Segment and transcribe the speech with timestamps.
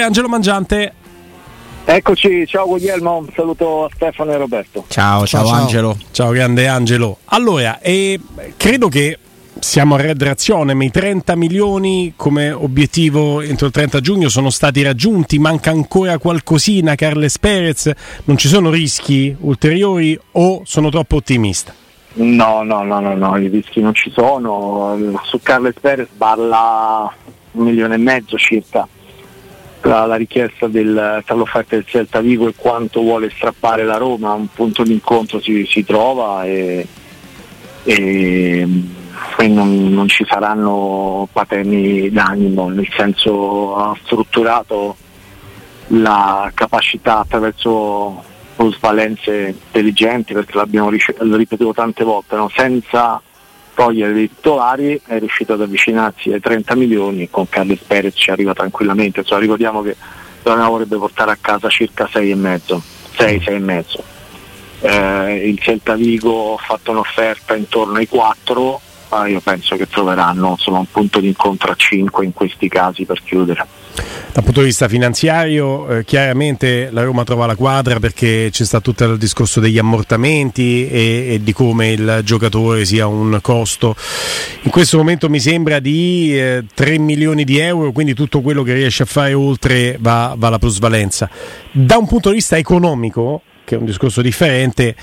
[0.00, 0.92] Angelo Mangiante.
[1.84, 4.84] Eccoci, ciao Guglielmo, un saluto a Stefano e Roberto.
[4.86, 5.96] Ciao, ciao, ciao Angelo.
[6.12, 7.18] Ciao grande Angelo.
[7.24, 8.20] Allora, eh,
[8.56, 9.18] credo che
[9.58, 14.50] siamo a red reazione, ma i 30 milioni come obiettivo entro il 30 giugno sono
[14.50, 17.90] stati raggiunti, manca ancora qualcosina Carles Perez,
[18.26, 21.74] non ci sono rischi ulteriori o sono troppo ottimista?
[22.12, 27.12] No, no, no, no, no, i rischi non ci sono, su Carles Perez balla
[27.50, 28.86] un milione e mezzo circa
[29.88, 34.34] tra la richiesta del, tra l'offerta del Celta Vigo e quanto vuole strappare la Roma,
[34.34, 36.86] un punto d'incontro si, si trova e,
[37.84, 38.68] e,
[39.38, 44.94] e non, non, ci saranno patemi d'animo, nel senso ha strutturato
[45.86, 48.22] la capacità attraverso
[48.56, 52.50] plusvalenze intelligenti, perché l'abbiamo ripetuto tante volte, no?
[52.54, 53.22] senza
[53.78, 58.52] togliere dei titolari è riuscito ad avvicinarsi ai 30 milioni con Carles Perez ci arriva
[58.52, 59.20] tranquillamente.
[59.20, 59.94] Insomma, ricordiamo che
[60.42, 62.80] Torino vorrebbe portare a casa circa 6,5
[63.16, 63.98] 6, 6,5
[64.80, 70.50] eh, il Celta Vigo ha fatto un'offerta intorno ai 4 ma io penso che troveranno
[70.50, 73.64] insomma, un punto di incontro a 5 in questi casi per chiudere
[74.32, 78.92] dal punto di vista finanziario, eh, chiaramente la Roma trova la quadra perché c'è stato
[78.92, 83.96] tutto il discorso degli ammortamenti e, e, di come il giocatore sia un costo.
[84.62, 88.74] In questo momento mi sembra di eh, 3 milioni di euro, quindi tutto quello che
[88.74, 91.28] riesce a fare oltre va, va alla plusvalenza.
[91.72, 94.94] Da un punto di vista economico, che è un discorso differente,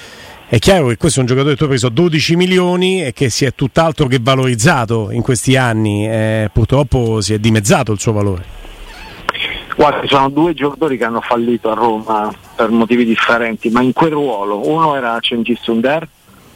[0.47, 3.29] è chiaro che questo è un giocatore che tu hai preso 12 milioni e che
[3.29, 8.11] si è tutt'altro che valorizzato in questi anni, eh, purtroppo si è dimezzato il suo
[8.11, 8.64] valore.
[9.75, 13.91] Guarda, ci sono due giocatori che hanno fallito a Roma per motivi differenti, ma in
[13.91, 16.07] quel ruolo uno era Cengiz Under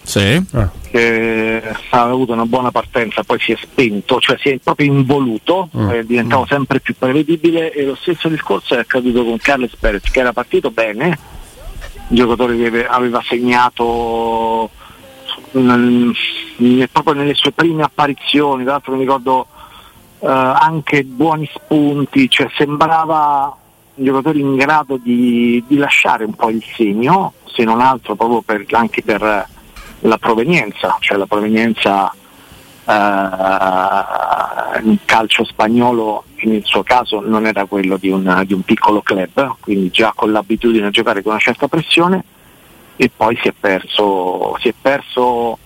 [0.04, 0.42] sì.
[0.90, 5.70] che aveva avuto una buona partenza, poi si è spento, cioè si è proprio involuto,
[5.76, 5.90] mm.
[5.90, 6.48] è diventato mm.
[6.48, 10.72] sempre più prevedibile e lo stesso discorso è accaduto con Carles Perez che era partito
[10.72, 11.20] bene,
[12.08, 14.70] un giocatore che aveva segnato
[15.52, 16.16] nel,
[16.92, 19.48] proprio nelle sue prime apparizioni, tra l'altro mi ricordo
[20.20, 23.56] eh, anche buoni spunti, cioè sembrava
[23.96, 28.42] un giocatore in grado di, di, lasciare un po' il segno, se non altro proprio
[28.42, 29.48] per, anche per
[30.02, 32.12] la provenienza, cioè la provenienza
[32.86, 39.02] eh, in calcio spagnolo nel suo caso non era quello di, una, di un piccolo
[39.02, 42.24] club, quindi già con l'abitudine a giocare con una certa pressione
[42.96, 45.58] e poi si è perso, si è perso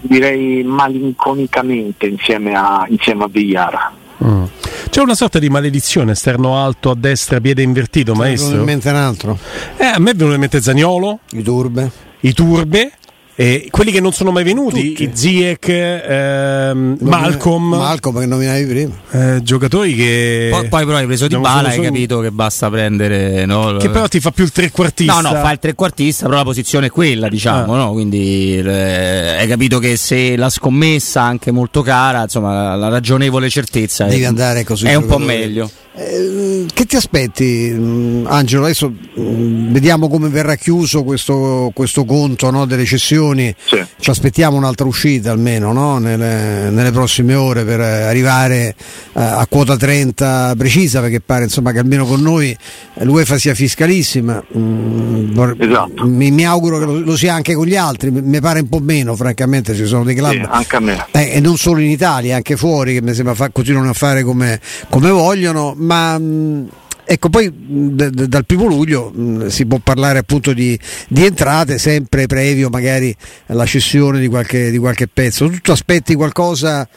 [0.00, 3.92] direi malinconicamente insieme a, insieme a Villar.
[4.24, 4.44] Mm.
[4.90, 8.54] C'è una sorta di maledizione, esterno alto a destra, piede invertito, maestro.
[8.54, 9.38] Mi in mente un altro.
[9.76, 11.20] Eh, a me è venuto in mente Zagnolo.
[11.32, 11.90] I turbe.
[12.20, 12.92] I turbe.
[13.34, 15.10] Eh, quelli che non sono mai venuti, Tutti.
[15.14, 17.68] Ziek, ehm, Malcolm.
[17.68, 18.94] Malcolm che nominavi prima.
[19.10, 20.48] Eh, giocatori che.
[20.50, 23.46] Poi, poi però hai preso di bala hai capito che basta prendere.
[23.46, 23.76] No?
[23.76, 25.20] Che però ti fa più il trequartista.
[25.20, 27.76] No, no, fa il trequartista, però la posizione è quella, diciamo, ah.
[27.76, 27.92] no?
[27.92, 34.04] Quindi eh, hai capito che se la scommessa anche molto cara, insomma, la ragionevole certezza
[34.04, 35.70] Devi è, andare così è un po' meglio.
[35.92, 38.64] Eh, che ti aspetti, mm, Angelo?
[38.64, 43.19] Adesso mm, vediamo come verrà chiuso questo, questo conto no, delle cessioni.
[43.64, 43.84] Sì.
[43.98, 45.98] Ci aspettiamo un'altra uscita almeno no?
[45.98, 48.74] nelle, nelle, prossime ore per arrivare
[49.12, 52.56] a, a quota 30 precisa, perché pare insomma, che almeno con noi
[52.94, 54.42] l'UEFA sia fiscalissima.
[54.56, 56.06] Mm, esatto.
[56.06, 58.10] mi, mi, auguro che lo, lo, sia anche con gli altri.
[58.10, 59.74] Mi, pare un po' meno, francamente.
[59.74, 61.06] Ci sono dei club sì, anche a me.
[61.12, 64.22] Eh, e non solo in Italia, anche fuori, che mi sembra fa, continuano a fare
[64.22, 66.66] come, come vogliono ma mm,
[67.12, 70.78] Ecco, poi d- dal primo luglio mh, si può parlare appunto di,
[71.08, 73.12] di, entrate, sempre previo magari
[73.46, 75.50] la cessione di qualche, di qualche pezzo.
[75.60, 76.88] Tu aspetti qualcosa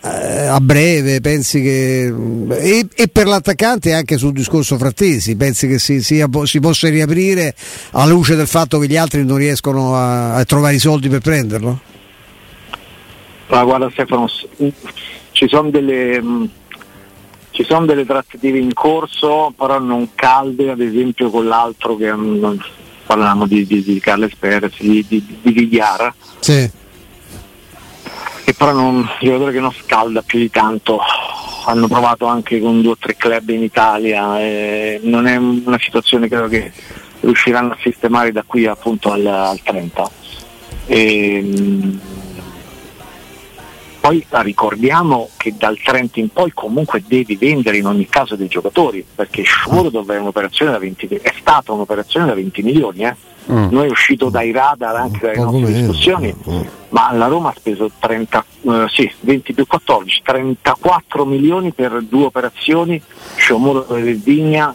[0.00, 2.06] eh, a breve, pensi che...
[2.48, 7.54] E, e, per l'attaccante anche sul discorso frattesi, pensi che si, sia, si, possa riaprire
[7.90, 11.20] alla luce del fatto che gli altri non riescono a, a trovare i soldi per
[11.20, 11.78] prenderlo?
[13.48, 14.30] Ma guarda Stefano,
[15.32, 16.48] ci sono delle
[17.52, 22.58] ci sono delle trattative in corso, però non calde, ad esempio con l'altro che um,
[23.04, 26.14] parliamo di, di, di Carles Perez, di, di, di Vigliara.
[26.40, 26.70] Sì.
[28.44, 30.98] Che però non, giocatore che non scalda più di tanto.
[31.66, 36.28] Hanno provato anche con due o tre club in Italia, e non è una situazione
[36.28, 36.72] credo che
[37.20, 40.10] riusciranno a sistemare da qui appunto al, al 30.
[40.86, 41.98] E,
[44.02, 49.06] Poi ricordiamo che dal Trent in poi comunque devi vendere in ogni caso dei giocatori,
[49.14, 53.14] perché Schmurdov è un'operazione da 20 è stata un'operazione da 20 milioni, eh?
[53.52, 53.68] mm.
[53.70, 56.60] noi è uscito dai radar anche dalle nostre discussioni, mm.
[56.88, 62.24] ma la Roma ha speso 30, uh, sì, 20 più 14, 34 milioni per due
[62.24, 63.00] operazioni,
[63.36, 64.74] Sciomuro e Vigna,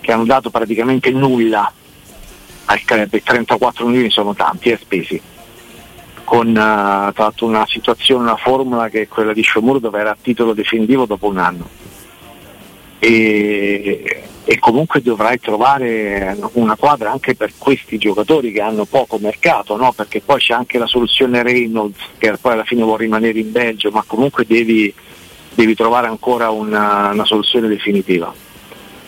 [0.00, 1.72] che hanno dato praticamente nulla
[2.66, 5.20] al club, 34 milioni sono tanti, eh, spesi
[6.28, 10.16] con uh, tra una situazione, una formula che è quella di Sciomuro dove era a
[10.20, 11.66] titolo definitivo dopo un anno.
[12.98, 19.74] E, e, comunque dovrai trovare una quadra anche per questi giocatori che hanno poco mercato,
[19.78, 19.92] no?
[19.92, 23.90] perché poi c'è anche la soluzione Reynolds che poi alla fine vuole rimanere in Belgio,
[23.90, 24.92] ma comunque devi,
[25.54, 28.30] devi trovare ancora una, una soluzione definitiva.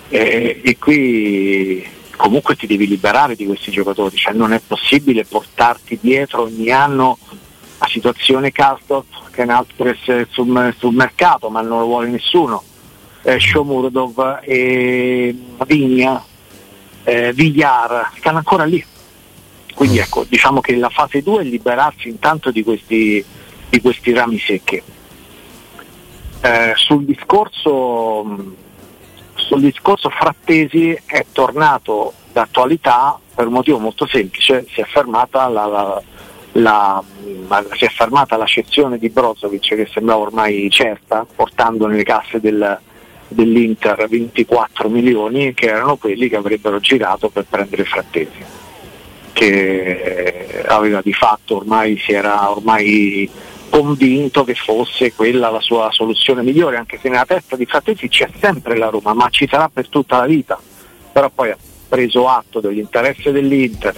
[0.08, 1.87] E, e qui
[2.20, 7.17] comunque ti devi liberare di questi giocatori, cioè non è possibile portarti dietro ogni anno
[7.78, 12.62] la situazione Castor, Kenaltres sul, sul mercato, ma non lo vuole nessuno,
[13.22, 15.34] eh, Shomurdov e
[15.67, 16.22] Vigna,
[17.05, 18.84] eh, Villar, stanno ancora lì.
[19.75, 20.02] Quindi mm.
[20.02, 23.25] ecco, diciamo che la fase 2 è liberarsi intanto di questi,
[23.70, 24.82] di questi rami secchi.
[26.43, 28.58] Eh, sul discorso
[29.50, 35.67] sul discorso Frattesi è tornato d'attualità per un motivo molto semplice, si è fermata la,
[35.67, 36.02] la,
[36.52, 37.05] la,
[37.73, 42.79] si è fermata la cessione di Brozovic che sembrava ormai certa, portando nelle casse del,
[43.26, 48.44] dell'Inter 24 milioni che erano quelli che avrebbero girato per prendere Frattesi,
[49.32, 53.29] che aveva di fatto ormai si era ormai
[53.70, 58.28] convinto che fosse quella la sua soluzione migliore, anche se nella testa di Frattesi c'è
[58.38, 60.61] sempre la Roma, ma ci sarà per tutta la vita.
[61.12, 61.56] Però poi ha
[61.88, 63.94] preso atto dell'interesse dell'Inter,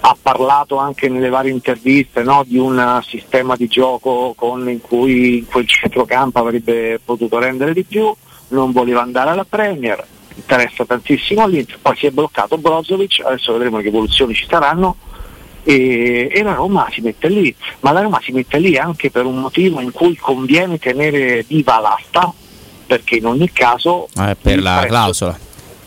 [0.00, 5.46] ha parlato anche nelle varie interviste no, di un sistema di gioco con, in cui
[5.48, 8.12] quel centrocampo avrebbe potuto rendere di più,
[8.48, 13.78] non voleva andare alla Premier, interessa tantissimo all'Inter, poi si è bloccato Brozovic, adesso vedremo
[13.80, 14.96] che evoluzioni ci saranno
[15.62, 19.24] e, e, la Roma si mette lì, ma la Roma si mette lì anche per
[19.24, 22.32] un motivo in cui conviene tenere viva l'asta,
[22.86, 24.08] perché in ogni caso...
[24.16, 25.38] Eh, per la prezzo, clausola.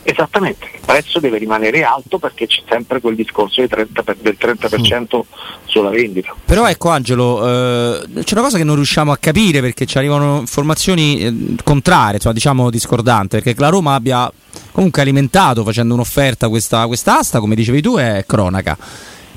[0.06, 5.16] Esattamente, il prezzo deve rimanere alto perché c'è sempre quel discorso 30 per, del 30%
[5.16, 5.20] mm.
[5.64, 6.34] sulla vendita.
[6.44, 10.40] Però ecco Angelo, eh, c'è una cosa che non riusciamo a capire perché ci arrivano
[10.40, 14.30] informazioni eh, contrarie, insomma, diciamo discordanti, perché la Roma abbia
[14.72, 18.76] comunque alimentato facendo un'offerta questa, questa asta, come dicevi tu, è cronaca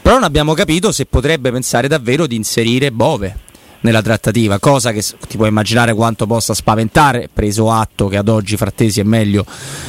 [0.07, 3.39] però non abbiamo capito se potrebbe pensare davvero di inserire Bove
[3.81, 8.55] nella trattativa, cosa che ti puoi immaginare quanto possa spaventare, preso atto che ad oggi
[8.55, 9.45] Frattesi è meglio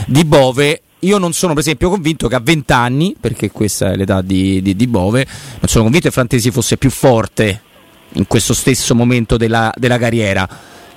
[0.08, 0.82] di Bove.
[0.98, 4.60] Io non sono per esempio convinto che a 20 anni, perché questa è l'età di,
[4.60, 7.62] di, di Bove, non sono convinto che Frattesi fosse più forte
[8.14, 10.48] in questo stesso momento della, della carriera.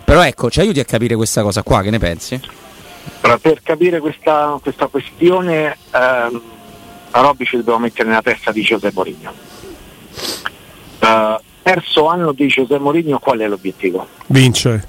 [0.03, 2.41] Però ecco, ci aiuti a capire questa cosa qua, che ne pensi?
[3.21, 5.77] Per capire questa, questa questione...
[5.93, 6.41] Ehm
[7.11, 9.33] a Robby ci dobbiamo mettere nella testa di Giuseppe Mourinho.
[10.99, 14.07] Uh, terzo anno di Giuseppe Mourinho qual è l'obiettivo?
[14.27, 14.87] Vincere.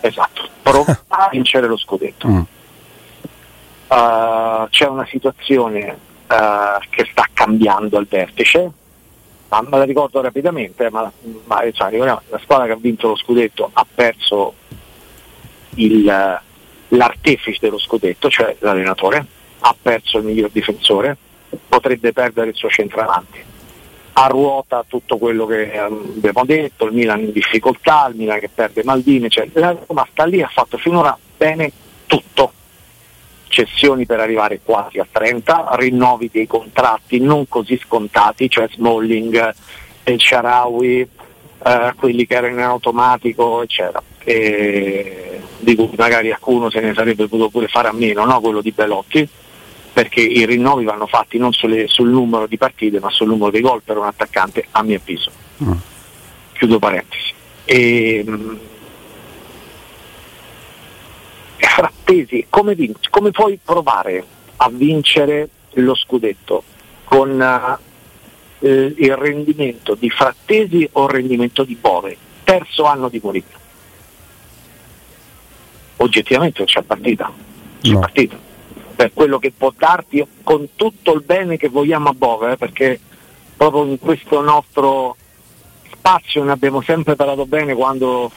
[0.00, 2.28] Esatto, provare a vincere lo scudetto.
[2.28, 2.40] Mm.
[3.88, 5.98] Uh, c'è una situazione
[6.28, 8.70] uh, che sta cambiando al vertice,
[9.48, 11.10] ma me la ricordo rapidamente, ma,
[11.44, 14.54] ma cioè, la squadra che ha vinto lo scudetto ha perso
[15.74, 16.40] il,
[16.88, 19.26] l'artefice dello scudetto, cioè l'allenatore,
[19.60, 21.16] ha perso il miglior difensore,
[21.68, 23.42] potrebbe perdere il suo centravanti.
[24.12, 28.82] A ruota tutto quello che abbiamo detto, il Milan in difficoltà, il Milan che perde
[28.84, 31.70] Maldini, cioè, la Roma sta lì, ha fatto finora bene
[32.06, 32.52] tutto.
[33.48, 39.54] Cessioni per arrivare quasi a 30, rinnovi dei contratti non così scontati, cioè Smalling,
[40.04, 44.02] El Sharawi, eh, quelli che erano in automatico, eccetera.
[44.22, 48.40] E di cui magari qualcuno se ne sarebbe potuto pure fare a meno, no?
[48.40, 49.28] quello di Belotti
[49.92, 53.60] perché i rinnovi vanno fatti non sulle, sul numero di partite ma sul numero dei
[53.60, 55.30] gol per un attaccante a mio avviso.
[55.62, 55.72] Mm.
[56.52, 57.32] Chiudo parentesi.
[57.64, 58.58] E, mh,
[61.56, 64.24] Frattesi, come, vinci, come puoi provare
[64.56, 66.64] a vincere lo scudetto
[67.04, 72.16] con uh, il rendimento di Frattesi o il rendimento di Bove?
[72.44, 73.58] Terzo anno di Mourinho.
[75.96, 77.32] Oggettivamente non c'è partita.
[77.80, 77.98] C'è no.
[78.00, 78.48] partita
[79.00, 83.00] per quello che può darti con tutto il bene che vogliamo a Bove, eh, perché
[83.56, 85.16] proprio in questo nostro
[85.90, 88.30] spazio ne abbiamo sempre parlato bene quando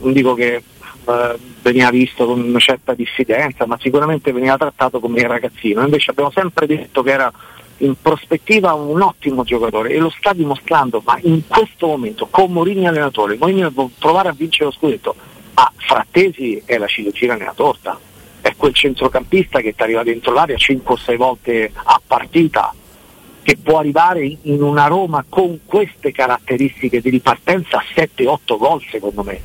[0.00, 5.22] non dico che eh, veniva visto con una certa diffidenza, ma sicuramente veniva trattato come
[5.22, 7.32] un ragazzino, invece abbiamo sempre detto che era
[7.78, 12.90] in prospettiva un ottimo giocatore e lo sta dimostrando, ma in questo momento con Mourinho
[12.90, 15.14] allenatore, Mourinho può provare a vincere lo scudetto,
[15.54, 17.98] a Frattesi è la ciliegina nella torta,
[18.60, 22.74] quel centrocampista che ti arriva dentro l'area 5 o 6 volte a partita,
[23.42, 29.22] che può arrivare in una Roma con queste caratteristiche di ripartenza a 7-8 gol secondo
[29.22, 29.40] me.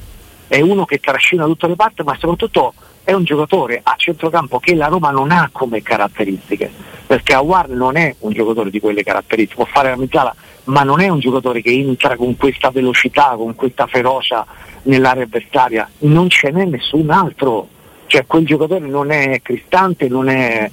[0.49, 2.73] È uno che trascina tutte le parti, ma soprattutto
[3.05, 6.69] è un giocatore a centrocampo che la Roma non ha come caratteristiche,
[7.07, 10.99] perché Awar non è un giocatore di quelle caratteristiche, può fare la mezzala, ma non
[10.99, 14.45] è un giocatore che entra con questa velocità, con questa ferocia
[14.83, 17.69] nell'area avversaria, non ce n'è nessun altro,
[18.07, 20.69] cioè quel giocatore non è Cristante, non è,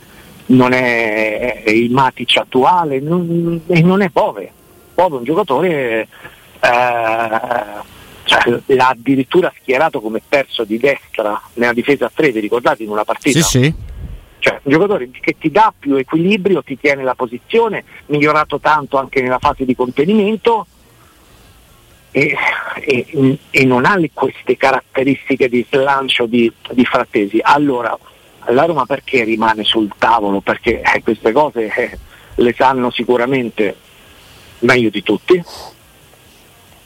[0.47, 4.51] non è il Matic attuale non, e non è Bove,
[4.95, 6.09] Bove è un giocatore...
[6.61, 7.91] Eh,
[8.25, 12.89] cioè, l'ha addirittura schierato come terzo di destra nella difesa a tre, vi ricordate in
[12.89, 13.41] una partita?
[13.41, 13.75] Sì, sì.
[14.39, 19.21] Cioè, un giocatore che ti dà più equilibrio, ti tiene la posizione, migliorato tanto anche
[19.21, 20.67] nella fase di contenimento
[22.13, 22.37] e,
[22.81, 27.41] e, e non ha queste caratteristiche di slancio di, di, Frattesi.
[27.43, 27.99] Allora,
[28.47, 30.41] la Roma perché rimane sul tavolo?
[30.41, 31.99] Perché eh, queste cose eh,
[32.37, 33.77] le sanno sicuramente
[34.61, 35.43] meglio di tutti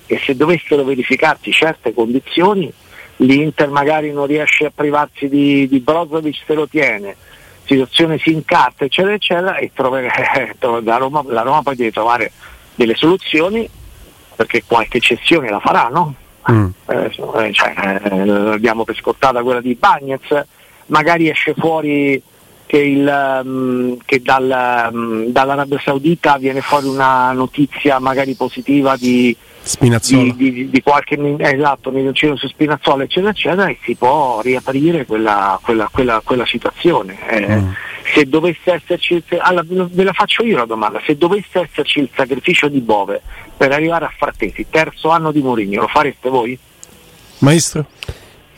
[0.06, 2.72] e se dovessero verificarsi certe condizioni
[3.16, 7.16] l'Inter magari non riesce a privarsi di, di Brozovic se lo tiene
[7.64, 10.08] situazione si incarta eccetera eccetera e trove,
[10.84, 12.30] la, Roma, la, Roma, poi deve trovare
[12.74, 13.68] delle soluzioni
[14.36, 16.14] perché qualche eccezione la farà no?
[16.50, 16.68] Mm.
[16.86, 20.44] Eh, eh cioè, eh, diamo per scottata quella di Bagnez
[20.86, 22.22] magari esce fuori
[22.66, 29.34] che, il, um, che dal, um, dall'Arabia Saudita viene fuori una notizia magari positiva di.
[30.36, 35.58] Di, di, di qualche esatto, milioncino su Spinazzola, eccetera, eccetera, e si può riaprire quella,
[35.60, 37.16] quella, quella, quella situazione.
[37.28, 37.68] Eh, mm.
[38.14, 42.68] Se dovesse esserci, allora, ve la faccio io la domanda, se dovesse esserci il sacrificio
[42.68, 43.20] di Bove
[43.56, 46.58] per arrivare a Frattesi, terzo anno di Mourinho, lo fareste voi?
[47.38, 47.86] Maestro?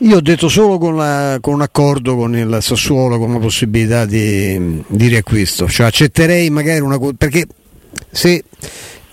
[0.01, 4.05] Io ho detto solo con, la, con, un accordo con il Sassuolo, con una possibilità
[4.05, 7.45] di, di riacquisto, cioè accetterei magari una perché
[8.09, 8.43] se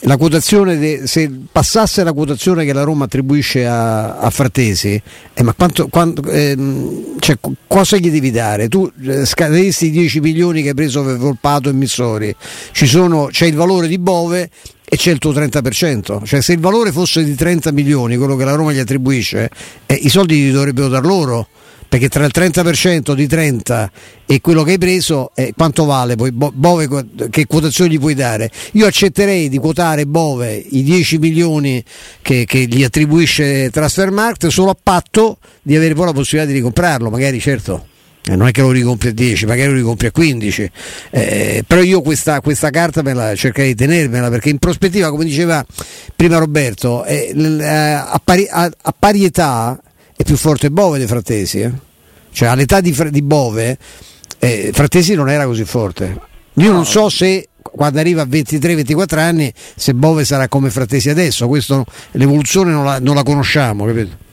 [0.00, 5.00] la quotazione de, se passasse la quotazione che la Roma attribuisce a, a Frattesi,
[5.33, 8.69] eh, ma quanto, quanto, ehm, cioè, cosa gli devi dare?
[8.69, 12.35] Tu eh, scaderesti i 10 milioni che hai preso per Volpato e Missori,
[12.73, 14.50] sono, c'è il valore di Bove
[14.85, 18.45] e c'è il tuo 30%, cioè se il valore fosse di 30 milioni, quello che
[18.45, 19.50] la Roma gli attribuisce,
[19.87, 21.49] eh, i soldi li dovrebbero dar loro
[21.88, 23.90] perché tra il 30% di 30
[24.26, 26.16] e quello che hai preso eh, quanto vale?
[26.16, 26.88] Poi Bove
[27.31, 28.50] che quotazioni gli puoi dare?
[28.73, 31.83] Io accetterei di quotare Bove i 10 milioni
[32.23, 37.11] che, che gli attribuisce Transfermarkt solo a patto di avere poi la possibilità di ricomprarlo
[37.11, 37.95] magari certo
[38.28, 40.71] eh, non è che lo ricompri a 10, magari lo ricompri a 15,
[41.11, 43.00] eh, però io questa, questa carta
[43.37, 45.64] cercherei di tenermela perché in prospettiva, come diceva
[46.16, 49.21] prima Roberto, eh, a, pari, a, a pari
[50.16, 51.61] è più forte Bove dei Frattesi.
[51.61, 51.73] Eh?
[52.32, 53.78] Cioè all'età di, di Bove
[54.38, 56.20] eh, Frattesi non era così forte.
[56.54, 61.46] Io non so se quando arriva a 23-24 anni se Bove sarà come Frattesi adesso,
[61.49, 64.25] Questo, l'evoluzione non la, non la conosciamo, capito?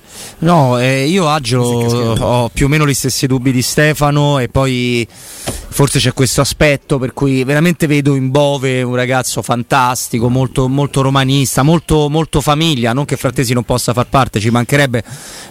[0.44, 5.08] No, eh, io Agio ho più o meno gli stessi dubbi di Stefano e poi
[5.10, 11.02] forse c'è questo aspetto per cui veramente vedo in Bove un ragazzo fantastico, molto, molto
[11.02, 15.02] romanista, molto, molto, famiglia, non che Frattesi non possa far parte, ci mancherebbe,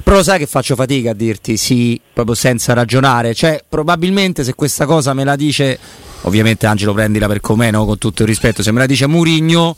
[0.02, 4.54] però lo sai che faccio fatica a dirti sì, proprio senza ragionare, cioè probabilmente se
[4.54, 5.78] questa cosa me la dice,
[6.22, 7.86] ovviamente Angelo prendila per com'è, no?
[7.86, 9.74] con tutto il rispetto, se me la dice Murigno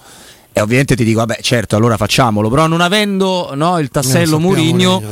[0.57, 4.41] e ovviamente ti dico, vabbè, certo, allora facciamolo, però non avendo no, il tassello eh,
[4.41, 5.03] Murigno...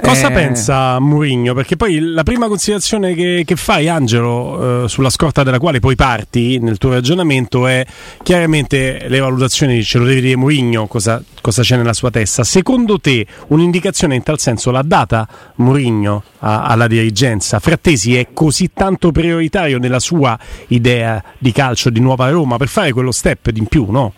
[0.00, 0.32] Cosa eh...
[0.32, 1.54] pensa Murigno?
[1.54, 5.96] Perché poi la prima considerazione che, che fai, Angelo, eh, sulla scorta della quale poi
[5.96, 7.84] parti nel tuo ragionamento, è
[8.22, 12.44] chiaramente le valutazioni, ce lo devi dire Murigno, cosa, cosa c'è nella sua testa.
[12.44, 17.58] Secondo te un'indicazione in tal senso l'ha data Murigno alla dirigenza?
[17.58, 20.38] Frattesi è così tanto prioritario nella sua
[20.68, 24.14] idea di calcio di Nuova Roma per fare quello step in più, no?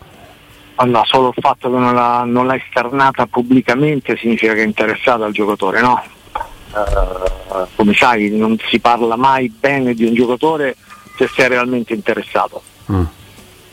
[0.85, 5.23] No, solo il fatto che non l'ha, non l'ha, esternata pubblicamente significa che è interessato
[5.23, 6.01] al giocatore, no?
[6.73, 10.77] Uh, come sai non si parla mai bene di un giocatore
[11.17, 12.61] se è realmente interessato.
[12.91, 13.03] Mm.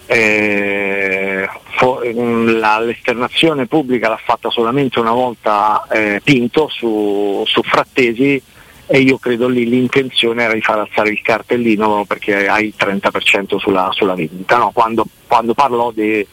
[0.06, 8.42] Eh, fo- la, l'esternazione pubblica l'ha fatta solamente una volta eh, Pinto su, su, Frattesi
[8.86, 13.58] e io credo lì l'intenzione era di far alzare il cartellino perché hai il 30%
[13.58, 14.56] sulla, sulla vendita.
[14.56, 14.70] No?
[14.70, 16.26] Quando, quando parlò di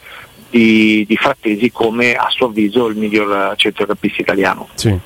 [0.50, 4.68] di, di, Frattesi come a suo avviso il miglior centrocampista italiano.
[4.74, 4.96] Sì.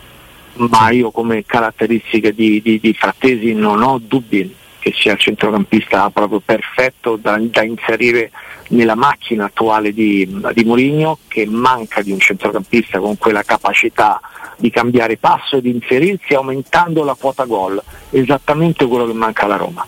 [0.55, 6.11] Ma io come caratteristiche di, di, di, Frattesi non ho dubbi, che sia il centrocampista
[6.11, 8.31] proprio perfetto da, da inserire
[8.69, 14.21] nella macchina attuale di, di Mourinho che manca di un centrocampista con quella capacità
[14.57, 19.57] di cambiare passo e di inserirsi aumentando la quota gol, esattamente quello che manca alla
[19.57, 19.87] Roma.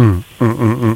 [0.00, 0.92] Mm, mm, mm, mm.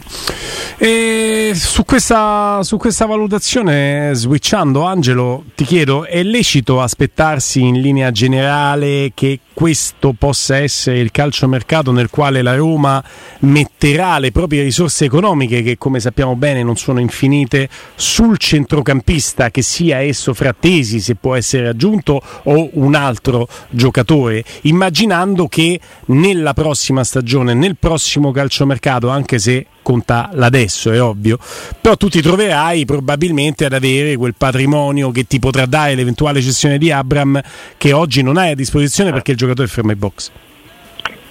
[0.79, 8.11] E su questa, su questa valutazione, switchando Angelo, ti chiedo, è lecito aspettarsi in linea
[8.11, 13.03] generale che questo possa essere il calciomercato nel quale la Roma
[13.41, 19.63] metterà le proprie risorse economiche, che come sappiamo bene non sono infinite, sul centrocampista, che
[19.63, 27.03] sia esso Frattesi, se può essere aggiunto, o un altro giocatore, immaginando che nella prossima
[27.03, 31.39] stagione, nel prossimo calciomercato, anche se conta l'adesso, è ovvio,
[31.81, 36.77] però tu ti troverai probabilmente ad avere quel patrimonio che ti potrà dare l'eventuale cessione
[36.77, 37.41] di Abram
[37.77, 40.31] che oggi non hai a disposizione perché il giocatore è fermo ai box.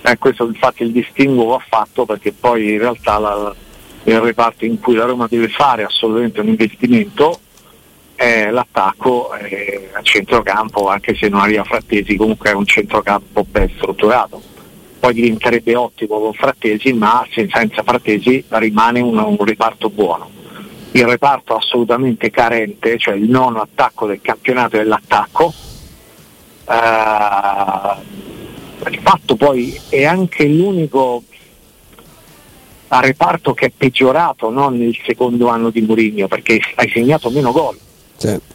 [0.01, 3.53] Eh, questo infatti il distinguo va fatto perché poi in realtà la,
[4.03, 7.39] il reparto in cui la Roma deve fare assolutamente un investimento
[8.15, 13.69] è l'attacco eh, a centrocampo, anche se non arriva Frattesi, comunque è un centrocampo ben
[13.75, 14.53] strutturato
[15.05, 20.31] poi diventerebbe ottimo con Frattesi, ma senza Frattesi rimane un, un reparto buono.
[20.93, 25.53] Il reparto assolutamente carente, cioè il nono attacco del campionato è l'attacco.
[26.65, 28.01] Uh,
[28.89, 31.21] il fatto poi è anche l'unico
[32.87, 37.77] reparto che è peggiorato no, nel secondo anno di Mourinho perché hai segnato meno gol.
[38.15, 38.53] Sì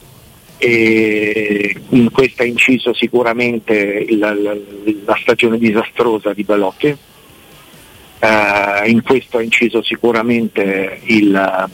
[0.62, 9.00] e in questo ha inciso sicuramente il, la, la, stagione disastrosa di Belotti, uh, in
[9.02, 11.69] questo ha inciso sicuramente il,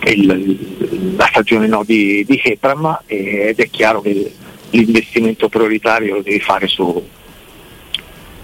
[0.00, 4.30] il, la stagione no, di, di Hebram ed è chiaro che
[4.68, 7.02] l'investimento prioritario lo devi fare su,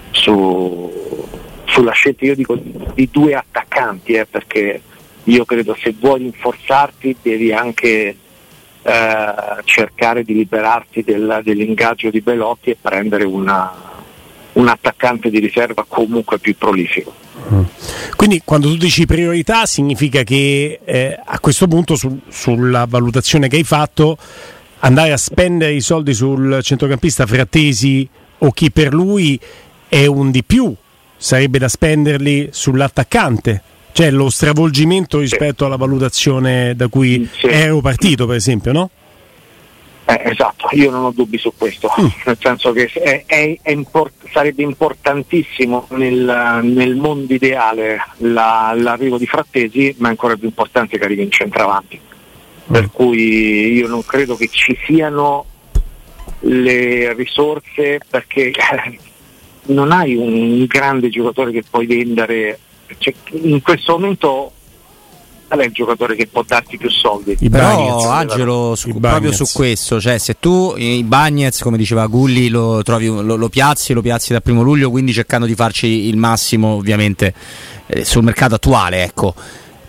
[0.09, 1.27] su,
[1.65, 2.59] sulla scelta io dico,
[2.95, 4.81] di due attaccanti eh, perché
[5.25, 8.15] io credo se vuoi rinforzarti devi anche
[8.81, 9.33] eh,
[9.65, 13.71] cercare di liberarti del, dell'ingaggio di Belotti e prendere una,
[14.53, 17.13] un attaccante di riserva comunque più prolifico.
[17.53, 17.63] Mm.
[18.15, 23.57] Quindi quando tu dici priorità significa che eh, a questo punto su, sulla valutazione che
[23.57, 24.17] hai fatto
[24.79, 28.07] andare a spendere i soldi sul centrocampista Frattesi
[28.39, 29.39] o chi per lui
[29.87, 30.73] è un di più,
[31.17, 33.63] sarebbe da spenderli sull'attaccante
[33.99, 37.47] cioè lo stravolgimento rispetto alla valutazione da cui sì.
[37.47, 38.89] ero partito, per esempio, no?
[40.05, 42.05] Eh, esatto, io non ho dubbi su questo, mm.
[42.23, 49.17] nel senso che è, è, è import- sarebbe importantissimo nel, nel mondo ideale la, l'arrivo
[49.17, 51.99] di Frattesi, ma è ancora più importante che arrivi in centravanti.
[51.99, 52.71] Mm.
[52.71, 55.45] Per cui io non credo che ci siano
[56.43, 58.53] le risorse perché
[59.67, 62.59] non hai un grande giocatore che puoi vendere
[62.97, 64.51] cioè, in questo momento
[65.47, 67.35] qual è il giocatore che può darti più soldi?
[67.39, 72.49] I Però Angelo, su, proprio su questo, cioè se tu i Bagnets, come diceva Gulli,
[72.49, 76.17] lo, trovi, lo, lo, piazzi, lo piazzi da primo luglio, quindi cercando di farci il
[76.17, 77.33] massimo ovviamente
[77.87, 79.33] eh, sul mercato attuale, ecco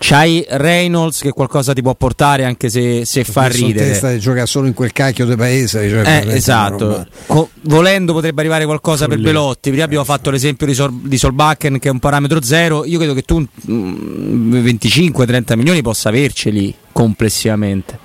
[0.03, 3.89] C'hai Reynolds che qualcosa ti può portare anche se, se fa ridere.
[3.89, 5.87] testa di giocare solo in quel cacchio di paese.
[5.87, 7.05] Cioè eh, esatto.
[7.27, 9.21] Co- volendo potrebbe arrivare qualcosa Follia.
[9.21, 9.69] per Belotti.
[9.69, 12.83] Prima abbiamo fatto l'esempio di, Sol- di Solbakken che è un parametro zero.
[12.83, 17.99] Io credo che tu mm, 25-30 milioni possa averceli complessivamente.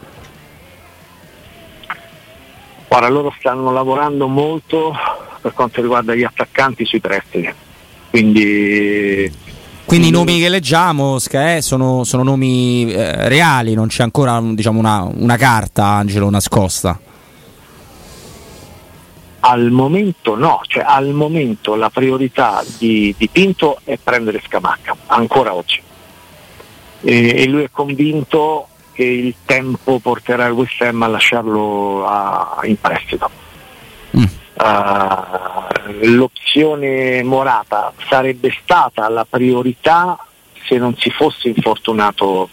[2.89, 4.95] Guarda, loro stanno lavorando molto
[5.41, 7.51] per quanto riguarda gli attaccanti sui prestiti.
[8.11, 9.33] Quindi
[9.87, 14.81] quindi i nomi che leggiamo Sky, sono, sono, nomi eh, reali, non c'è ancora diciamo,
[14.81, 16.99] una, una, carta, Angelo, nascosta.
[19.41, 25.55] Al momento no, cioè al momento la priorità di, di Pinto è prendere Scamacca, ancora
[25.55, 25.81] oggi.
[27.03, 32.59] E, e, lui è convinto che il tempo porterà il West Ham a lasciarlo a,
[32.65, 33.31] in prestito.
[34.19, 34.25] Mm.
[36.03, 40.19] L'opzione Morata sarebbe stata la priorità
[40.67, 42.49] se non si fosse infortunato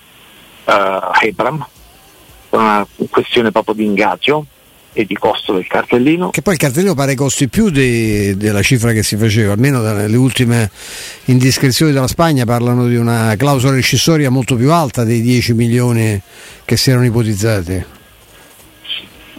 [0.66, 1.66] uh, Abram,
[2.50, 4.46] per una questione proprio di ingaggio
[4.94, 6.30] e di costo del cartellino.
[6.30, 10.16] Che poi il cartellino pare costi più de, della cifra che si faceva, almeno dalle
[10.16, 10.70] ultime
[11.26, 16.22] indiscrezioni della Spagna parlano di una clausola rescissoria molto più alta dei 10 milioni
[16.64, 17.86] che si erano ipotizzati.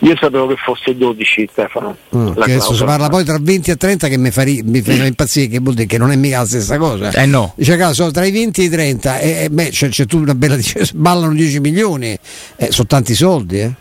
[0.01, 1.97] Io sapevo che fosse 12 Stefano.
[2.15, 5.49] Mm, adesso si parla poi tra 20 e 30 che mi fa, mi fa impazzire,
[5.49, 7.11] che vuol dire che non è mica la stessa cosa.
[7.11, 7.53] Eh no.
[7.57, 10.57] Dice caso tra i 20 e i 30, eh, beh, c'è, c'è tutta una bella
[10.95, 12.19] ballano 10 milioni,
[12.57, 13.73] eh, sono tanti soldi, eh.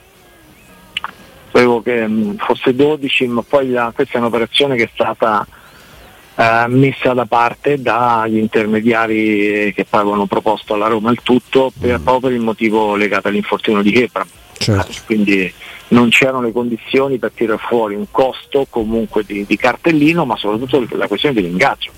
[1.51, 5.45] Sapevo che mh, mm, fosse 12, ma poi la, questa è un'operazione che è stata
[6.35, 11.99] eh, messa da parte dagli intermediari che poi avevano proposto alla Roma il tutto per,
[11.99, 14.25] proprio per il motivo legato all'infortunio di Chepra.
[14.57, 14.91] Certo.
[15.05, 15.51] Quindi
[15.93, 20.85] non c'erano le condizioni per tirare fuori un costo comunque di, di cartellino, ma soprattutto
[20.97, 21.91] la questione dell'ingaggio.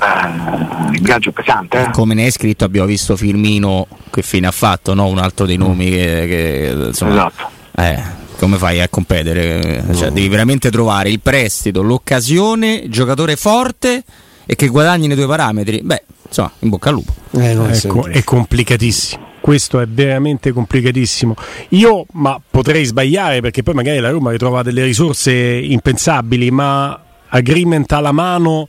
[0.00, 1.82] Eh, ingaggio pesante.
[1.82, 1.90] Eh?
[1.90, 5.06] Come ne hai scritto abbiamo visto Firmino che fine ha fatto, no?
[5.06, 7.48] un altro dei nomi che, che insomma, Esatto.
[7.76, 8.02] eh,
[8.38, 9.84] come fai a competere?
[9.94, 14.02] Cioè, devi veramente trovare il prestito, l'occasione, il giocatore forte
[14.44, 15.80] e che guadagni nei tuoi parametri.
[15.82, 17.12] Beh, insomma, in bocca al lupo.
[17.32, 19.30] Eh, è Ecco, è complicatissimo.
[19.42, 21.34] Questo è veramente complicatissimo.
[21.70, 27.90] Io, ma potrei sbagliare perché poi magari la Roma ritrova delle risorse impensabili, ma agreement
[27.90, 28.68] alla mano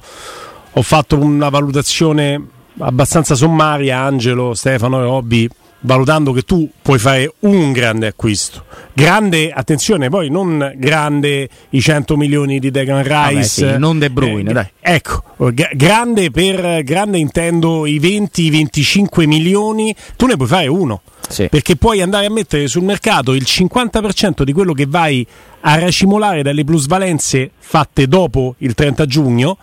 [0.75, 2.41] ho fatto una valutazione
[2.79, 5.47] abbastanza sommaria, Angelo, Stefano e Robby,
[5.83, 8.65] valutando che tu puoi fare un grande acquisto.
[8.93, 14.49] Grande, attenzione, poi non grande i 100 milioni di Declan Rice, sì, non De Bruyne,
[14.51, 14.67] Eh, dai.
[14.79, 21.01] Ecco, gra- grande per grande intendo i 20-25 milioni, tu ne puoi fare uno.
[21.27, 21.47] Sì.
[21.49, 25.25] Perché puoi andare a mettere sul mercato il 50% di quello che vai
[25.61, 29.57] a racimolare dalle plusvalenze fatte dopo il 30 giugno.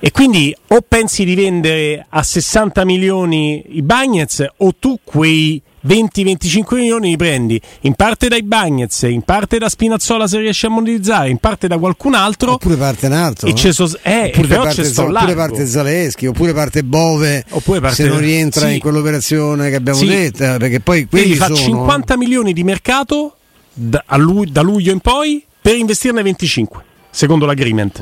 [0.00, 6.74] E quindi o pensi di vendere a 60 milioni i Bagnets o tu quei 20-25
[6.76, 11.30] milioni li prendi in parte dai Bagnets, in parte da Spinazzola se riesci a monetizzare,
[11.30, 12.52] in parte da qualcun altro.
[12.52, 13.48] Oppure parte un altro.
[13.48, 18.02] E c'è so- eh, oppure, parte, sto oppure parte Zaleschi, oppure parte Bove Oppure parte-
[18.04, 18.74] se non rientra sì.
[18.74, 20.06] in quell'operazione che abbiamo Sì.
[20.06, 20.44] detto.
[20.44, 23.34] eh, Perché poi quelli fa sono 50 milioni di mercato
[23.72, 28.00] da, a lu- da luglio in poi per investirne 25, secondo l'agreement.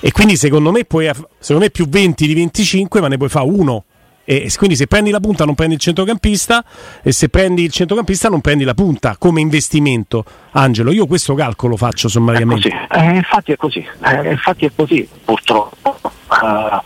[0.00, 3.46] E quindi secondo me, puoi, secondo me più 20 di 25, ma ne puoi fare
[3.48, 3.84] uno.
[4.30, 6.62] E quindi se prendi la punta non prendi il centrocampista
[7.02, 10.22] e se prendi il centrocampista non prendi la punta come investimento.
[10.50, 12.68] Angelo, io questo calcolo faccio È sommariamente.
[12.68, 15.96] così, Eh, infatti è così, Eh, infatti è così purtroppo.
[16.30, 16.80] Eh,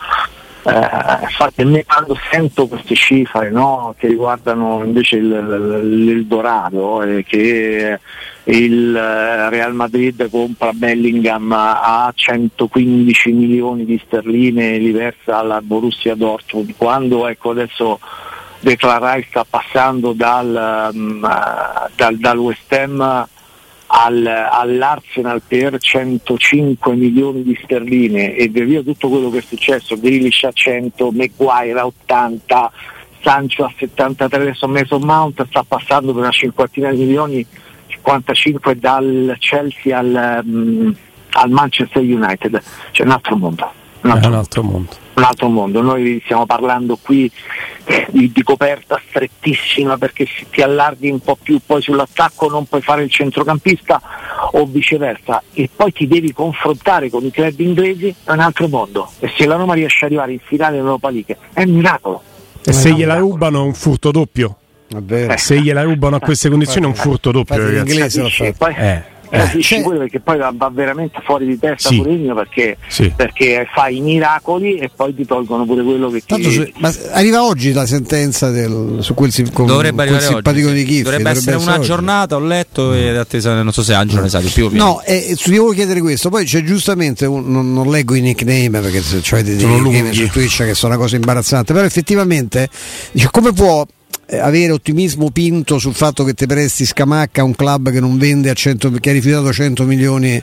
[0.64, 7.98] infatti a me quando sento queste cifre no, che riguardano invece il- l'Eldorado e che
[8.44, 15.61] il eh, Real Madrid compra Bellingham a 115 milioni di sterline e li versa alla
[15.61, 17.98] Borussia Dortmund quando ecco adesso
[18.61, 21.29] Declan Rice sta passando dal, mm, eh,
[21.96, 23.27] dal, dal West Ham
[23.94, 29.98] al- all'Arsenal per 105 milioni di sterline e via via tutto quello che è successo,
[29.98, 32.72] Grealish a 100, Maguire a 80,
[33.20, 37.46] Sancho a 73, adesso Mason Mount sta passando per una cinquantina di milioni,
[37.88, 40.90] 55 dal Chelsea al, mm,
[41.33, 43.70] al Manchester United, c'è un altro mondo.
[44.00, 45.02] Un È altro un altro mondo.
[45.14, 45.83] Un altro mondo.
[45.83, 47.31] Noi stiamo parlando qui
[47.85, 52.66] eh, di, di coperta strettissima perché se ti allarghi un po' più poi sull'attacco non
[52.66, 54.01] puoi fare il centrocampista
[54.53, 59.11] o viceversa e poi ti devi confrontare con i club inglesi è un altro mondo
[59.18, 62.22] e se la Roma riesce ad arrivare in finale dell'Europa League è un miracolo.
[62.64, 64.57] E se gliela rubano è un furto doppio.
[65.09, 67.96] Eh, Se gliela rubano a queste condizioni è un furto doppio, ragazzi.
[67.96, 68.44] Capisci?
[68.44, 68.55] fatto.
[68.59, 69.38] Poi, Eh, eh.
[69.38, 71.97] capisci pure perché poi va, va veramente fuori di testa Sì.
[71.97, 73.12] Mourinho perché, Sì.
[73.16, 76.92] perché fai i miracoli e poi ti tolgono pure quello che ti Tanto se- ma
[77.12, 80.77] arriva oggi la sentenza del- su quel, con, Dovrebbe quel simpatico oggi.
[80.77, 80.85] di.
[80.85, 81.03] Chiffi.
[81.03, 81.87] Dovrebbe essere una oggi.
[81.87, 84.68] giornata, ho letto e attesa, non so se Angelo ne sa di più.
[84.73, 88.21] No, e e ti volevo chiedere questo, poi c'è giustamente, un- non, non leggo i
[88.21, 90.14] nickname perché se cioè dei Sono nickname lunghi.
[90.16, 92.68] su Twitch che sono una cosa imbarazzante, però effettivamente
[93.12, 93.87] dice, come può eh,
[94.40, 98.51] avere ottimismo pinto sul fatto che ti presti Scamacca a un club che non vende
[98.51, 100.42] a 100, che ha rifiutato 100 milioni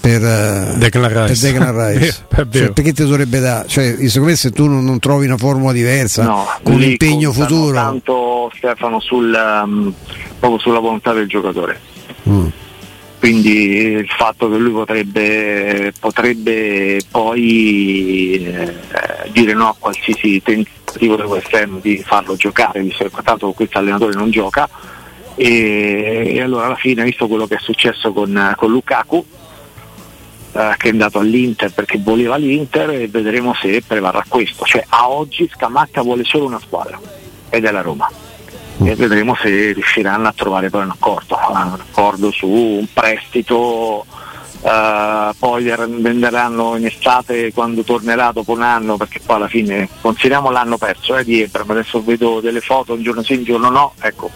[0.00, 1.40] per, eh, Declan Rice.
[1.40, 2.24] per Declan Rice.
[2.28, 2.66] È vero.
[2.66, 3.68] Cioè, perché ti dovrebbe dare?
[3.68, 6.90] Cioè, secondo me se tu non, non trovi una formula diversa No, con un lì
[6.92, 9.92] impegno contano futuro Tanto Stefano sul, um,
[10.38, 11.80] proprio sulla volontà del giocatore.
[12.28, 12.46] Mm.
[13.24, 18.74] Quindi il fatto che lui potrebbe, potrebbe poi eh,
[19.30, 24.12] dire no a qualsiasi tentativo del Ham di farlo giocare, visto che tanto questo allenatore
[24.12, 24.68] non gioca,
[25.36, 29.24] e, e allora alla fine, visto quello che è successo con, con Lukaku,
[30.52, 34.66] eh, che è andato all'Inter perché voleva l'Inter e vedremo se prevarrà questo.
[34.66, 37.00] Cioè a oggi Scamacca vuole solo una squadra
[37.48, 38.06] ed è la Roma.
[38.86, 44.04] E vedremo se riusciranno a trovare poi un accordo, un accordo su un prestito,
[44.62, 50.50] eh, poi venderanno in estate quando tornerà dopo un anno, perché poi alla fine consideriamo
[50.50, 53.92] l'anno perso eh, di Ebram, adesso vedo delle foto un giorno sì, un giorno no,
[54.00, 54.30] ecco,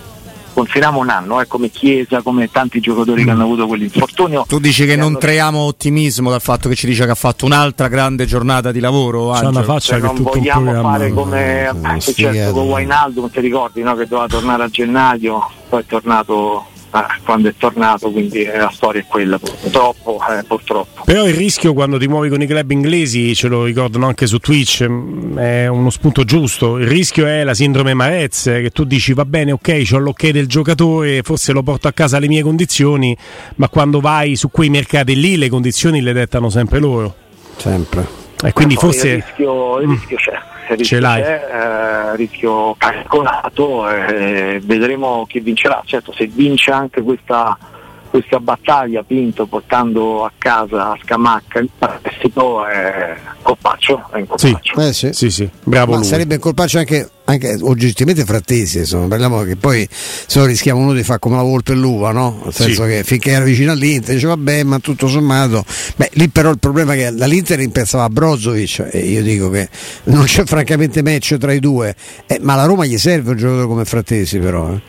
[0.58, 4.44] consideriamo un anno, eh, come Chiesa, come tanti giocatori che hanno avuto quell'infortunio.
[4.48, 7.86] Tu dici che non traiamo ottimismo dal fatto che ci dice che ha fatto un'altra
[7.86, 9.28] grande giornata di lavoro?
[9.28, 9.62] Una Angelo?
[9.64, 10.90] faccia Cioè, che non tutto un vogliamo programma.
[10.90, 12.52] fare come eh, è successo sfigato.
[12.52, 13.94] con Wainaldum, ti ricordi no?
[13.94, 18.70] che doveva tornare a gennaio, poi è tornato eh, quando è tornato, quindi eh, la
[18.72, 21.02] storia è quella, purtroppo, eh, purtroppo.
[21.04, 24.38] Però il rischio quando ti muovi con i club inglesi, ce lo ricordano anche su
[24.38, 26.78] Twitch, mm, è uno spunto giusto.
[26.78, 30.46] Il rischio è la sindrome Marez, che tu dici va bene, ok, ho l'ok del
[30.46, 33.16] giocatore, forse lo porto a casa alle mie condizioni,
[33.56, 37.14] ma quando vai su quei mercati lì le condizioni le dettano sempre loro.
[37.56, 38.17] Sempre.
[38.44, 39.08] E quindi forse...
[39.08, 41.22] Il rischio, il rischio c'è rischio Ce l'hai.
[41.22, 41.48] c'è,
[42.12, 45.82] eh, rischio calcolato, eh, vedremo chi vincerà.
[45.84, 47.56] Certo, se vince anche questa,
[48.10, 51.70] questa battaglia Pinto portando a casa a Scamacca il
[52.02, 54.50] prestito è colpaccio, è in Sì.
[54.52, 54.80] colpaccio.
[54.80, 55.12] Eh sì.
[55.12, 56.06] Sì, sì, bravo Ma lui.
[56.06, 60.94] sarebbe in colpaccio anche, anche oggettivamente frattesi, insomma, parliamo che poi se no rischiamo uno
[60.94, 62.40] di fare come la volpe e l'uva, no?
[62.44, 62.88] Nel senso Sì.
[62.88, 65.62] che finché era vicino all'Inter dice vabbè, ma tutto sommato,
[65.96, 69.68] beh, lì però il problema è che dall'Inter impensava Brozovic e io dico che
[70.04, 71.94] non c'è francamente match tra i due,
[72.26, 74.80] eh, ma la Roma gli serve un giocatore come frattesi però, eh.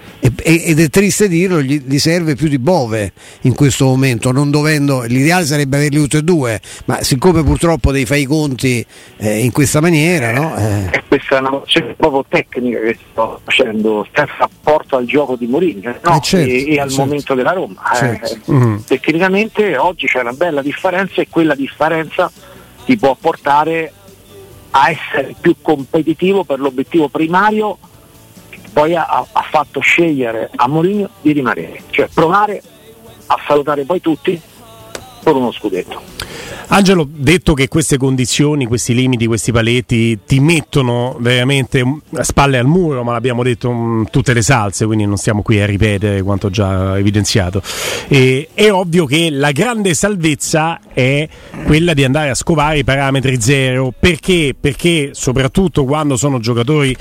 [0.42, 4.50] E- ed è triste dirlo, gli, gli serve più di Bove in questo momento, non
[4.50, 8.86] dovendo, l'ideale sarebbe averli tutti e due, ma siccome purtroppo devi fare i conti
[9.18, 10.56] eh, in questa maniera, no?
[10.58, 15.06] Eh, E questa è una mozione proprio tecnica che sto facendo, sta in rapporto al
[15.06, 16.16] gioco di Mourinho no?
[16.16, 17.04] Eh, certo, e, e al certo.
[17.04, 17.92] momento della Roma.
[17.92, 18.52] Eh, Certo.
[18.54, 18.84] Mhm.
[18.86, 22.32] Tecnicamente oggi c'è una bella differenza e quella differenza
[22.86, 23.92] ti può portare
[24.72, 27.78] a essere più competitivo per l'obiettivo primario
[28.50, 32.62] che poi ha, ha fatto scegliere a Mourinho di rimanere, cioè provare
[33.26, 34.40] a salutare poi tutti
[35.32, 36.02] con uno scudetto.
[36.72, 42.68] Angelo, detto che queste condizioni, questi limiti, questi paletti ti mettono veramente a spalle al
[42.68, 46.52] muro, ma l'abbiamo detto mm, tutte le salse, quindi non stiamo qui a ripetere quanto
[46.52, 47.64] già evidenziato.
[48.08, 51.28] E, è ovvio che la grande salvezza è
[51.66, 53.92] quella di andare a scovare i parametri zero.
[53.98, 54.56] Perché?
[54.60, 56.96] Perché soprattutto quando sono giocatori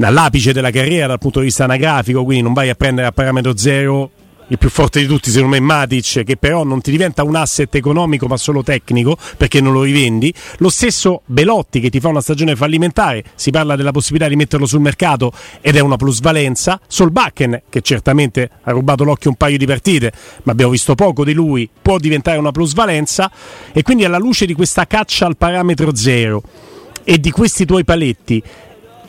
[0.00, 3.56] all'apice della carriera dal punto di vista anagrafico, quindi non vai a prendere a parametro
[3.56, 4.10] zero
[4.48, 7.36] il più forte di tutti secondo me è Matic che però non ti diventa un
[7.36, 10.32] asset economico ma solo tecnico perché non lo rivendi.
[10.58, 14.66] Lo stesso Belotti che ti fa una stagione fallimentare si parla della possibilità di metterlo
[14.66, 16.80] sul mercato ed è una plusvalenza.
[16.86, 20.12] Solbakken che certamente ha rubato l'occhio un paio di partite
[20.44, 23.30] ma abbiamo visto poco di lui può diventare una plusvalenza.
[23.72, 26.42] E quindi alla luce di questa caccia al parametro zero
[27.04, 28.42] e di questi tuoi paletti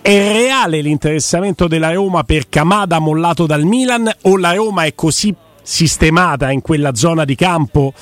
[0.01, 5.35] è reale l'interessamento della Roma per Camada mollato dal Milan o la Roma è così
[5.62, 7.93] sistemata in quella zona di campo?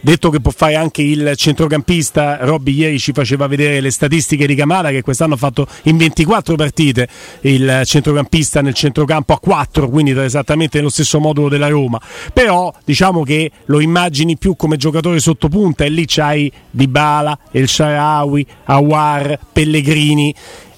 [0.00, 4.54] Detto che può fare anche il centrocampista Robby ieri ci faceva vedere le statistiche di
[4.54, 7.08] Camada che quest'anno ha fatto in 24 partite
[7.40, 12.00] il centrocampista nel centrocampo a 4 quindi esattamente nello stesso modulo della Roma.
[12.32, 18.46] Però diciamo che lo immagini più come giocatore sottopunta e lì c'hai Dybala, El Sharawi,
[18.66, 20.34] Awar, Pellegrini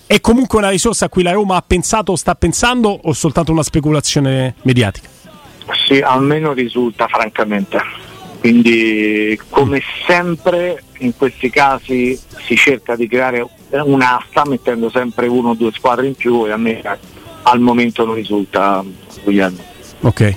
[0.08, 3.52] è comunque una risorsa a cui la Roma ha pensato o sta pensando o soltanto
[3.52, 5.06] una speculazione mediatica?
[5.86, 7.78] Sì, almeno risulta francamente.
[8.40, 15.54] Quindi come sempre in questi casi si cerca di creare un'asta mettendo sempre uno o
[15.54, 16.80] due squadre in più e a me
[17.42, 18.82] al momento non risulta
[19.24, 19.58] Guglielmo.
[20.00, 20.36] Ok,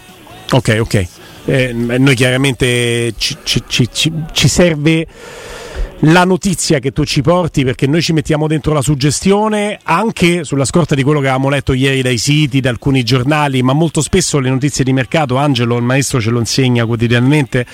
[0.51, 1.07] ok, ok.
[1.45, 5.07] Eh, noi chiaramente ci, ci- ci- ci- ci serve
[6.05, 10.65] la notizia che tu ci porti perché noi ci mettiamo dentro la suggestione anche sulla
[10.65, 14.39] scorta di quello che avevamo letto ieri dai siti, da alcuni giornali, ma molto spesso
[14.39, 17.67] le notizie di mercato, Angelo, il maestro ce lo insegna quotidianamente,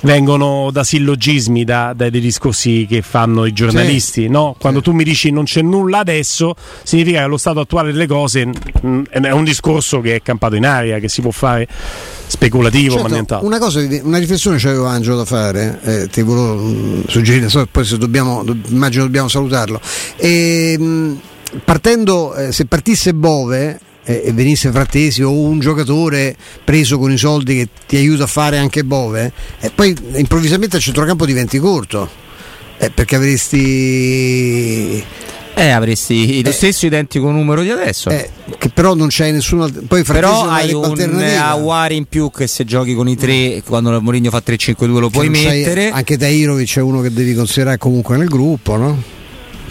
[0.00, 4.28] vengono da sillogismi, da, dai dei discorsi che fanno i giornalisti.
[4.28, 4.56] no?
[4.58, 8.46] Quando tu mi dici non c'è nulla adesso, significa che lo stato attuale delle cose
[8.46, 11.68] mm, è un discorso che è campato in aria, che si può fare
[12.28, 13.46] speculativo, ma Certo, nient'altro.
[13.46, 17.84] una, cosa, una riflessione c'avevo Angelo da fare, eh, ti volevo mm, suggerire, so, poi
[17.84, 19.80] se dobbiamo, do- immagino dobbiamo salutarlo.
[20.16, 21.20] E, mh,
[21.64, 27.16] partendo, eh, se partisse Bove eh, e venisse Frattesi o un giocatore preso con i
[27.18, 32.26] soldi che ti aiuta a fare anche Bove, e poi improvvisamente il centrocampo diventi corto.
[32.80, 35.02] eh, perché avresti
[35.58, 38.10] Eh, avresti lo stesso identico numero di adesso.
[38.10, 41.20] eh, che però non c'è nessuno alt- poi Però hai un.
[41.36, 45.28] Awari in più che se giochi con i tre, quando Mourinho fa 3-5-2 lo puoi
[45.28, 45.90] mettere.
[45.90, 49.16] anche Tairovic è uno che devi considerare comunque nel gruppo, no?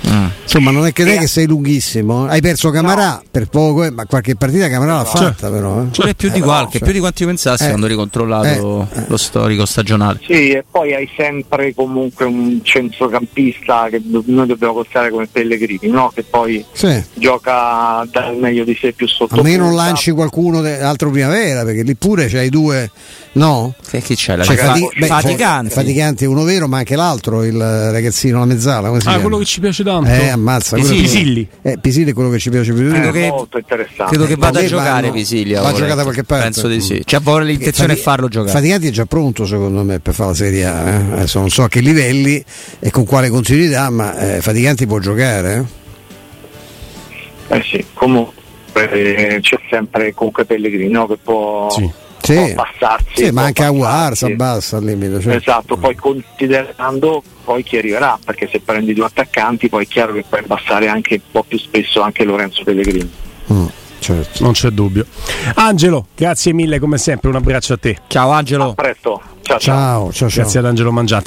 [0.10, 0.32] Ah.
[0.42, 2.28] Insomma, non è che, che sei lunghissimo.
[2.28, 2.32] eh.
[2.32, 5.82] Hai perso Camarà per poco, eh, ma qualche partita Camarà l'ha fatta, però.
[5.82, 5.86] eh.
[5.86, 6.84] Pure più di Eh, qualche, cioè.
[6.84, 7.68] più di quanti io pensassi Eh.
[7.68, 9.04] quando ho ricontrollato Eh.
[9.08, 10.20] lo storico stagionale.
[10.26, 16.12] Sì, e poi hai sempre comunque un centrocampista che noi dobbiamo considerare come Pellegrini, no?
[16.14, 17.04] che poi Sì.
[17.14, 19.40] gioca dal meglio di sé più sotto.
[19.40, 22.90] A meno non lanci qualcuno de- altro primavera, perché lì pure c'hai due,
[23.34, 23.74] no?
[23.90, 24.36] Che, chi c'è?
[24.36, 25.74] La C'è Fati- beh, Faticanti.
[25.74, 28.88] Faticanti uno vero, ma anche l'altro, il ragazzino, la mezzala.
[28.88, 30.24] Come si Ah, quello che ci piace tanto.
[30.24, 30.76] Eh, ammazza.
[30.76, 31.02] Pisilli.
[31.02, 31.48] Pisilli.
[31.62, 34.06] Eh, Pisilli è quello che ci piace più di Credo che- molto interessante.
[34.16, 35.62] Credo che vada a giocare Visilia.
[35.62, 35.78] va ora.
[35.78, 36.44] giocato da qualche parte?
[36.46, 37.02] Penso di sì.
[37.06, 38.52] Cioè, vorrei l'intenzione è Fati- farlo giocare.
[38.52, 40.90] Faticanti è già pronto secondo me per fare la Serie A.
[40.90, 40.96] eh.
[41.14, 42.44] Adesso non so a che livelli
[42.80, 45.66] e con quale continuità, ma eh, Faticanti può giocare.
[47.50, 47.56] eh.
[47.58, 48.36] Eh sì, comunque
[48.74, 51.90] eh, c'è sempre comunque Pellegrini no, che può, Sì.
[52.22, 53.26] Sì, può passarsi.
[53.26, 54.26] sì ma anche Aguar passarsi.
[54.26, 55.22] si abbassa al limite.
[55.22, 55.36] cioè.
[55.36, 60.26] Esatto, poi considerando poi chi arriverà, perché se prendi due attaccanti poi è chiaro che
[60.28, 63.10] puoi abbassare anche un po' più spesso anche Lorenzo Pellegrini.
[63.54, 63.66] Mm,
[64.00, 64.44] certo.
[64.44, 65.06] Non c'è dubbio.
[65.56, 68.00] Angelo, grazie mille come sempre, un abbraccio a te.
[68.08, 68.72] Ciao Angelo.
[68.72, 69.78] A presto, ciao ciao.
[69.78, 70.42] Ciao, ciao, ciao.
[70.42, 71.26] Grazie ad Angelo Mangiante.